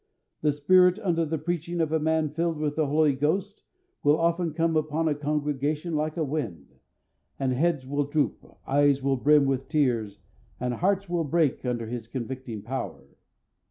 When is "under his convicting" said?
11.65-12.63